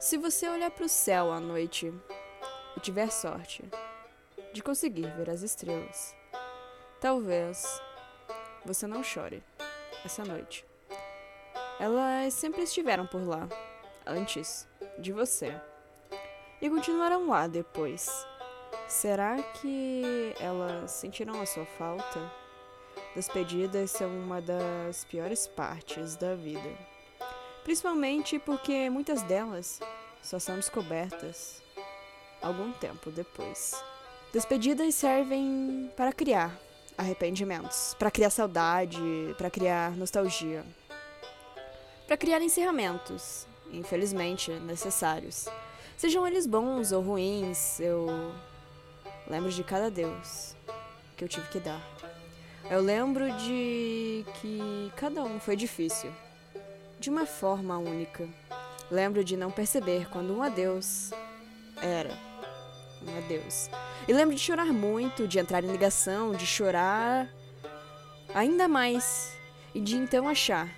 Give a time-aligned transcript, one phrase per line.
[0.00, 1.92] Se você olhar para o céu à noite
[2.74, 3.62] e tiver sorte
[4.50, 6.16] de conseguir ver as estrelas,
[6.98, 7.62] talvez
[8.64, 9.44] você não chore
[10.02, 10.64] essa noite.
[11.78, 13.46] Elas sempre estiveram por lá,
[14.06, 14.66] antes
[14.98, 15.54] de você,
[16.62, 18.08] e continuarão lá depois.
[18.88, 22.32] Será que elas sentiram a sua falta?
[23.14, 26.99] Despedidas são uma das piores partes da vida.
[27.64, 29.80] Principalmente porque muitas delas
[30.22, 31.62] só são descobertas
[32.42, 33.74] algum tempo depois.
[34.32, 36.58] Despedidas servem para criar
[36.96, 38.98] arrependimentos, para criar saudade,
[39.36, 40.64] para criar nostalgia,
[42.06, 45.46] para criar encerramentos, infelizmente necessários.
[45.96, 48.06] Sejam eles bons ou ruins, eu
[49.28, 50.54] lembro de cada Deus
[51.16, 51.80] que eu tive que dar.
[52.70, 56.12] Eu lembro de que cada um foi difícil,
[57.00, 58.28] de uma forma única.
[58.90, 61.10] Lembro de não perceber quando um adeus
[61.80, 62.10] era
[63.02, 63.70] um adeus.
[64.06, 67.26] E lembro de chorar muito, de entrar em ligação, de chorar
[68.34, 69.34] ainda mais
[69.74, 70.68] e de então achar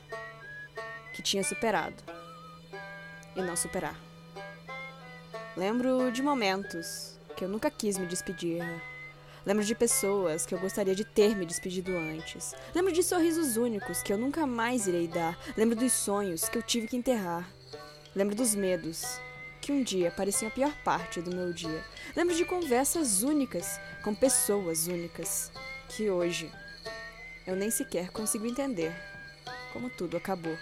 [1.12, 1.96] que tinha superado
[3.34, 3.98] e não superar.
[5.56, 8.62] Lembro de momentos que eu nunca quis me despedir
[9.44, 12.54] Lembro de pessoas que eu gostaria de ter me despedido antes.
[12.74, 15.38] Lembro de sorrisos únicos que eu nunca mais irei dar.
[15.56, 17.48] Lembro dos sonhos que eu tive que enterrar.
[18.14, 19.20] Lembro dos medos
[19.60, 21.84] que um dia pareciam a pior parte do meu dia.
[22.14, 25.50] Lembro de conversas únicas com pessoas únicas
[25.88, 26.50] que hoje
[27.46, 28.92] eu nem sequer consigo entender
[29.72, 30.56] como tudo acabou.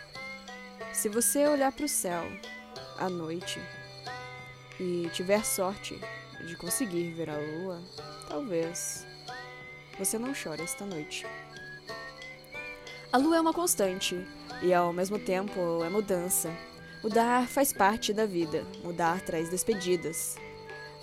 [0.93, 2.25] Se você olhar para o céu
[2.99, 3.61] à noite
[4.79, 6.01] e tiver sorte
[6.47, 7.83] de conseguir ver a lua,
[8.29, 9.07] talvez
[9.99, 11.27] você não chore esta noite.
[13.13, 14.25] A lua é uma constante
[14.63, 16.51] e ao mesmo tempo é mudança.
[17.03, 20.37] Mudar faz parte da vida, mudar traz despedidas.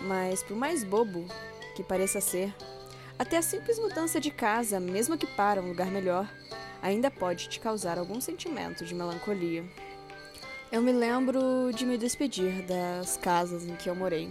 [0.01, 1.25] Mas por mais bobo
[1.75, 2.55] que pareça ser,
[3.19, 6.29] até a simples mudança de casa, mesmo que para um lugar melhor,
[6.81, 9.65] ainda pode te causar algum sentimento de melancolia.
[10.71, 14.29] Eu me lembro de me despedir das casas em que eu morei.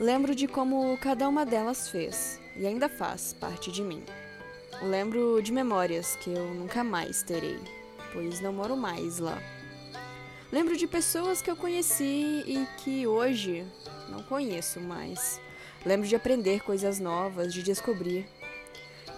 [0.00, 4.02] Lembro de como cada uma delas fez, e ainda faz, parte de mim.
[4.82, 7.60] Lembro de memórias que eu nunca mais terei,
[8.12, 9.40] pois não moro mais lá.
[10.50, 13.64] Lembro de pessoas que eu conheci e que hoje
[14.08, 15.40] não conheço mais.
[15.86, 18.26] Lembro de aprender coisas novas, de descobrir.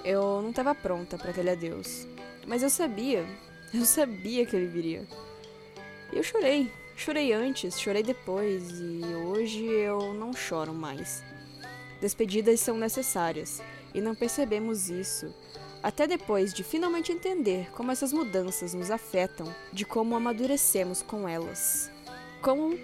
[0.05, 2.07] Eu não estava pronta para aquele adeus,
[2.47, 3.25] mas eu sabia,
[3.73, 5.09] eu sabia que ele viria.
[6.13, 11.23] E eu chorei, Chorei antes, chorei depois e hoje eu não choro mais.
[12.01, 13.63] Despedidas são necessárias
[13.95, 15.33] e não percebemos isso
[15.83, 21.93] até depois de finalmente entender como essas mudanças nos afetam, de como amadurecemos com elas.
[22.41, 22.77] Como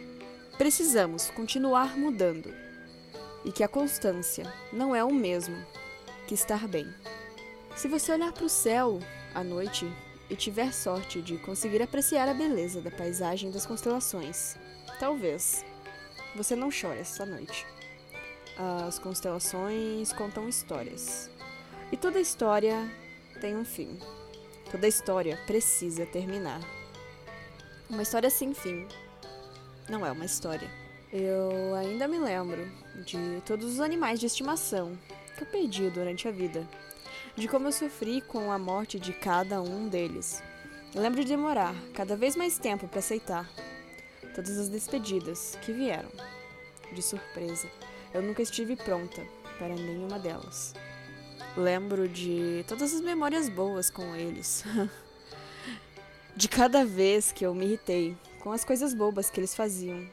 [0.59, 2.55] precisamos continuar mudando
[3.47, 5.57] e que a constância não é o mesmo
[6.29, 6.87] que estar bem.
[7.75, 9.01] Se você olhar para o céu
[9.35, 9.91] à noite
[10.33, 14.57] e tiver sorte de conseguir apreciar a beleza da paisagem das constelações,
[14.99, 15.63] talvez
[16.35, 17.67] você não chore essa noite.
[18.87, 21.31] As constelações contam histórias.
[21.93, 22.91] E toda história
[23.43, 23.99] tem um fim.
[24.71, 26.63] Toda história precisa terminar.
[27.91, 28.89] Uma história sem fim
[29.87, 30.71] não é uma história.
[31.13, 32.73] Eu ainda me lembro
[33.05, 34.99] de todos os animais de estimação
[35.37, 36.67] que eu perdi durante a vida
[37.37, 40.43] de como eu sofri com a morte de cada um deles.
[40.95, 43.49] Eu lembro de demorar cada vez mais tempo para aceitar
[44.35, 46.11] todas as despedidas que vieram.
[46.93, 47.67] De surpresa,
[48.13, 49.23] eu nunca estive pronta
[49.59, 50.75] para nenhuma delas.
[51.57, 54.65] Lembro de todas as memórias boas com eles.
[56.37, 60.07] de cada vez que eu me irritei com as coisas bobas que eles faziam.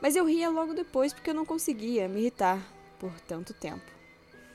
[0.00, 2.58] Mas eu ria logo depois porque eu não conseguia me irritar
[2.98, 3.95] por tanto tempo.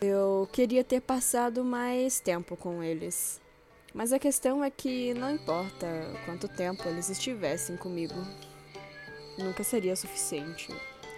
[0.03, 3.39] Eu queria ter passado mais tempo com eles.
[3.93, 5.85] Mas a questão é que não importa
[6.25, 8.15] quanto tempo eles estivessem comigo,
[9.37, 10.69] nunca seria suficiente.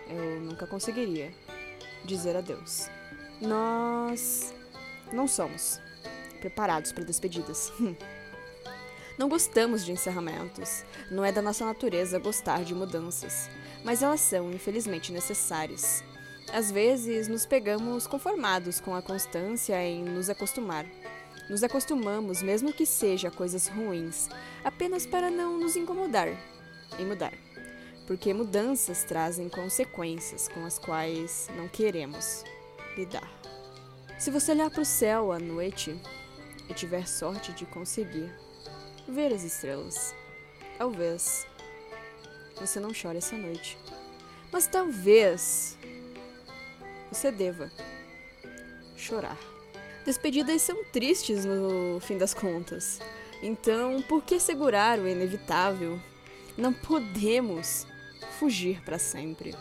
[0.10, 1.32] Eu nunca conseguiria
[2.04, 2.90] dizer adeus.
[3.40, 4.54] Nós
[5.14, 5.80] não somos
[6.42, 7.72] preparados para despedidas.
[9.16, 10.84] Não gostamos de encerramentos.
[11.12, 13.48] Não é da nossa natureza gostar de mudanças,
[13.84, 16.04] mas elas são infelizmente necessárias.
[16.52, 20.86] Às vezes nos pegamos conformados com a constância em nos acostumar.
[21.50, 24.30] Nos acostumamos, mesmo que seja coisas ruins,
[24.64, 26.28] apenas para não nos incomodar
[27.00, 27.34] em mudar.
[28.08, 32.44] Porque mudanças trazem consequências com as quais não queremos
[32.96, 33.30] lidar.
[34.18, 36.00] Se você olhar para o céu à noite
[36.70, 38.32] e tiver sorte de conseguir
[39.08, 40.14] ver as estrelas,
[40.78, 41.46] talvez
[42.60, 43.78] você não chore essa noite.
[44.52, 45.78] Mas talvez
[47.14, 47.72] você deva
[48.96, 49.38] chorar.
[50.06, 53.00] Despedidas são tristes no fim das contas.
[53.42, 56.00] Então, por que segurar o inevitável?
[56.58, 57.86] Não podemos
[58.40, 59.56] fugir para sempre.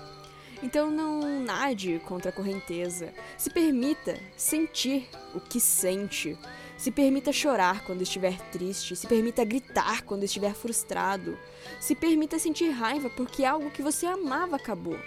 [0.62, 3.12] Então não nade contra a correnteza.
[3.36, 6.38] Se permita sentir o que sente.
[6.76, 8.94] Se permita chorar quando estiver triste.
[8.94, 11.36] Se permita gritar quando estiver frustrado.
[11.80, 14.98] Se permita sentir raiva porque algo que você amava acabou.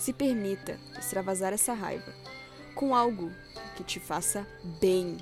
[0.00, 2.10] Se permita extravasar essa raiva
[2.74, 3.30] com algo
[3.76, 4.46] que te faça
[4.80, 5.18] bem.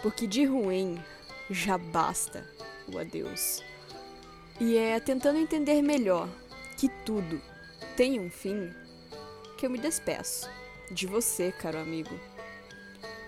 [0.00, 1.02] Porque de ruim
[1.50, 2.48] já basta
[2.86, 3.60] o adeus.
[4.60, 6.28] E é tentando entender melhor
[6.78, 7.42] que tudo
[7.96, 8.72] tem um fim
[9.58, 10.48] que eu me despeço
[10.88, 12.14] de você, caro amigo.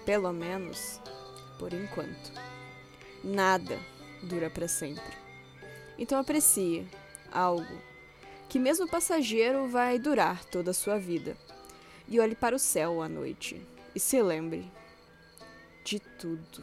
[0.06, 1.00] Pelo menos
[1.58, 2.32] por enquanto.
[3.24, 3.76] Nada
[4.22, 5.16] dura para sempre.
[5.98, 6.86] Então aprecie
[7.32, 7.93] algo
[8.54, 11.36] que mesmo passageiro vai durar toda a sua vida.
[12.06, 13.60] E olhe para o céu à noite
[13.92, 14.70] e se lembre
[15.82, 16.62] de tudo.